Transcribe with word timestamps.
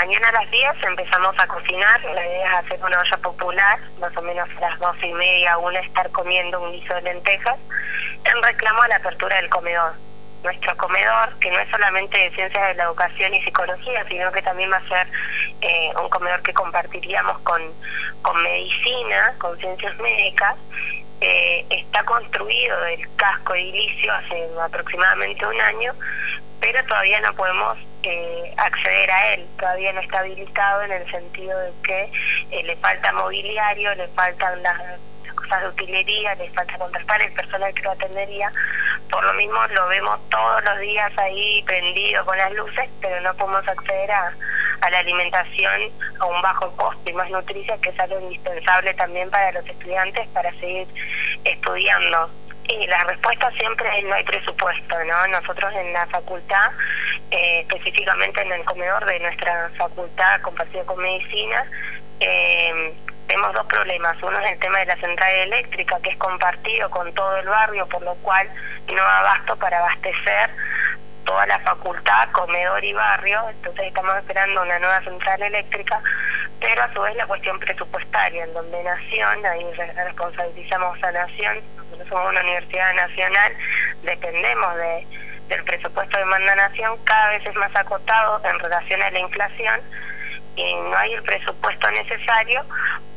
mañana 0.00 0.30
a 0.30 0.32
las 0.32 0.50
10 0.50 0.82
empezamos 0.84 1.34
a 1.38 1.46
cocinar, 1.46 2.02
la 2.02 2.26
idea 2.26 2.52
es 2.52 2.58
hacer 2.60 2.80
una 2.82 2.98
olla 2.98 3.16
popular, 3.18 3.78
más 4.00 4.16
o 4.16 4.22
menos 4.22 4.48
a 4.56 4.60
las 4.60 4.78
12 4.78 5.06
y 5.06 5.12
media, 5.12 5.58
una 5.58 5.78
estar 5.80 6.10
comiendo 6.10 6.58
un 6.58 6.72
guiso 6.72 6.94
de 6.94 7.02
lentejas, 7.02 7.56
en 8.24 8.42
reclamo 8.42 8.80
a 8.80 8.88
la 8.88 8.96
apertura 8.96 9.36
del 9.36 9.50
comedor. 9.50 9.92
Nuestro 10.42 10.74
comedor, 10.78 11.38
que 11.38 11.50
no 11.50 11.58
es 11.58 11.68
solamente 11.68 12.18
de 12.18 12.30
ciencias 12.30 12.68
de 12.68 12.74
la 12.76 12.84
educación 12.84 13.34
y 13.34 13.42
psicología, 13.42 14.02
sino 14.08 14.32
que 14.32 14.40
también 14.40 14.72
va 14.72 14.78
a 14.78 14.88
ser 14.88 15.06
eh, 15.60 15.92
un 16.02 16.08
comedor 16.08 16.40
que 16.40 16.54
compartiríamos 16.54 17.38
con, 17.40 17.60
con 18.22 18.42
medicina, 18.42 19.34
con 19.36 19.58
ciencias 19.58 19.94
médicas, 19.98 20.56
eh, 21.20 21.66
está 21.68 22.02
construido 22.04 22.80
del 22.80 23.06
casco 23.16 23.54
edilicio 23.54 24.14
hace 24.14 24.48
aproximadamente 24.64 25.46
un 25.46 25.60
año, 25.60 25.94
pero 26.58 26.82
todavía 26.86 27.20
no 27.20 27.34
podemos 27.34 27.76
eh, 28.02 28.54
acceder 28.56 29.10
a 29.10 29.34
él, 29.34 29.46
todavía 29.58 29.92
no 29.92 30.00
está 30.00 30.20
habilitado 30.20 30.82
en 30.82 30.92
el 30.92 31.10
sentido 31.10 31.58
de 31.58 31.72
que 31.82 32.12
eh, 32.50 32.62
le 32.64 32.76
falta 32.76 33.12
mobiliario, 33.12 33.94
le 33.94 34.08
faltan 34.08 34.62
las, 34.62 34.80
cosas 35.34 35.62
de 35.62 35.68
utilería, 35.68 36.34
le 36.34 36.50
falta 36.50 36.76
contratar 36.78 37.22
el 37.22 37.32
personal 37.32 37.72
que 37.74 37.82
lo 37.82 37.92
atendería, 37.92 38.52
por 39.10 39.24
lo 39.24 39.32
mismo 39.34 39.58
lo 39.68 39.88
vemos 39.88 40.18
todos 40.28 40.64
los 40.64 40.80
días 40.80 41.12
ahí 41.18 41.62
prendido 41.66 42.24
con 42.24 42.36
las 42.36 42.52
luces, 42.52 42.88
pero 43.00 43.20
no 43.20 43.34
podemos 43.34 43.66
acceder 43.66 44.10
a, 44.10 44.34
a 44.80 44.90
la 44.90 44.98
alimentación 44.98 45.80
a 46.18 46.26
un 46.26 46.42
bajo 46.42 46.70
costo 46.76 47.10
y 47.10 47.12
más 47.12 47.30
nutricia, 47.30 47.78
que 47.78 47.90
es 47.90 48.00
algo 48.00 48.20
indispensable 48.20 48.94
también 48.94 49.30
para 49.30 49.52
los 49.52 49.66
estudiantes 49.66 50.26
para 50.28 50.50
seguir 50.52 50.86
estudiando. 51.44 52.30
Y 52.68 52.86
la 52.86 53.02
respuesta 53.04 53.50
siempre 53.58 53.88
es 53.98 54.04
no 54.04 54.14
hay 54.14 54.22
presupuesto, 54.22 54.96
¿no? 55.04 55.26
Nosotros 55.28 55.74
en 55.76 55.92
la 55.92 56.06
facultad, 56.06 56.70
eh, 57.30 57.60
específicamente 57.60 58.42
en 58.42 58.52
el 58.52 58.64
comedor 58.64 59.04
de 59.06 59.20
nuestra 59.20 59.70
facultad 59.76 60.40
compartido 60.40 60.84
con 60.86 61.00
medicina, 61.00 61.64
eh, 62.20 62.94
tenemos 63.26 63.54
dos 63.54 63.66
problemas. 63.66 64.16
Uno 64.22 64.38
es 64.40 64.50
el 64.50 64.58
tema 64.58 64.78
de 64.80 64.86
la 64.86 64.96
central 64.96 65.32
eléctrica, 65.36 65.98
que 66.02 66.10
es 66.10 66.16
compartido 66.16 66.90
con 66.90 67.12
todo 67.14 67.36
el 67.36 67.46
barrio, 67.46 67.86
por 67.86 68.02
lo 68.02 68.14
cual 68.16 68.48
no 68.92 69.02
abasto 69.02 69.56
para 69.56 69.78
abastecer 69.78 70.50
toda 71.24 71.46
la 71.46 71.58
facultad, 71.60 72.28
comedor 72.32 72.84
y 72.84 72.92
barrio, 72.92 73.48
entonces 73.50 73.84
estamos 73.84 74.16
esperando 74.16 74.62
una 74.62 74.78
nueva 74.80 75.00
central 75.02 75.40
eléctrica, 75.42 76.02
pero 76.60 76.82
a 76.82 76.92
su 76.92 77.00
vez 77.02 77.14
la 77.14 77.26
cuestión 77.26 77.56
presupuestaria, 77.60 78.42
en 78.42 78.52
donde 78.52 78.82
Nación, 78.82 79.46
ahí 79.46 79.64
responsabilizamos 79.94 81.02
a 81.04 81.12
Nación, 81.12 81.60
nosotros 81.76 82.08
somos 82.08 82.30
una 82.30 82.40
universidad 82.40 82.92
nacional, 82.94 83.52
dependemos 84.02 84.76
de, 84.76 85.06
del 85.50 85.62
presupuesto 85.64 86.18
de 86.18 86.24
Manda 86.24 86.54
Nación, 86.54 86.96
cada 87.04 87.30
vez 87.30 87.46
es 87.46 87.54
más 87.56 87.74
acotado 87.76 88.40
en 88.44 88.58
relación 88.58 89.02
a 89.02 89.10
la 89.10 89.18
inflación 89.18 89.80
y 90.56 90.74
no 90.74 90.96
hay 90.96 91.12
el 91.12 91.22
presupuesto 91.22 91.90
necesario 91.90 92.64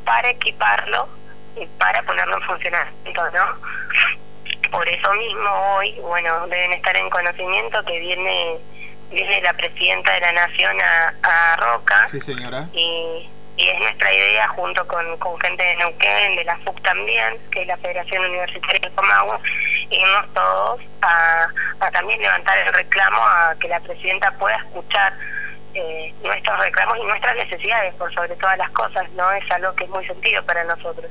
para 0.03 0.29
equiparlo 0.29 1.07
y 1.55 1.65
para 1.77 2.01
ponerlo 2.03 2.35
en 2.35 2.41
funcionamiento, 2.41 3.23
¿no? 3.31 4.69
Por 4.71 4.89
eso 4.89 5.13
mismo 5.13 5.49
hoy, 5.75 5.91
bueno, 6.01 6.47
deben 6.47 6.73
estar 6.73 6.97
en 6.97 7.09
conocimiento 7.09 7.83
que 7.85 7.99
viene 7.99 8.57
viene 9.11 9.41
la 9.41 9.53
presidenta 9.53 10.11
de 10.13 10.21
la 10.21 10.31
Nación 10.31 10.75
a, 10.81 11.55
Roca. 11.57 12.07
Sí, 12.09 12.19
señora. 12.19 12.67
Y, 12.73 13.29
y 13.57 13.69
es 13.69 13.79
nuestra 13.79 14.11
idea, 14.11 14.47
junto 14.47 14.87
con, 14.87 15.17
con 15.17 15.39
gente 15.39 15.63
de 15.63 15.75
Neuquén, 15.75 16.35
de 16.35 16.43
la 16.43 16.57
FUC 16.57 16.81
también, 16.81 17.37
que 17.51 17.61
es 17.61 17.67
la 17.67 17.77
Federación 17.77 18.25
Universitaria 18.25 18.89
de 18.89 18.95
Comahue, 18.95 19.37
irnos 19.91 20.33
todos 20.33 20.81
a, 21.03 21.47
a 21.83 21.91
también 21.91 22.21
levantar 22.21 22.57
el 22.59 22.73
reclamo 22.73 23.17
a 23.21 23.55
que 23.59 23.67
la 23.67 23.79
presidenta 23.79 24.31
pueda 24.31 24.55
escuchar 24.57 25.13
eh, 25.73 26.13
nuestros 26.23 26.59
reclamos 26.59 26.97
y 26.97 27.03
nuestras 27.03 27.35
necesidades 27.35 27.93
por 27.95 28.13
sobre 28.13 28.35
todas 28.35 28.57
las 28.57 28.69
cosas, 28.71 29.09
¿no? 29.11 29.31
Es 29.31 29.51
algo 29.51 29.73
que 29.75 29.85
es 29.85 29.89
muy 29.89 30.05
sentido 30.05 30.43
para 30.45 30.63
nosotros. 30.63 31.09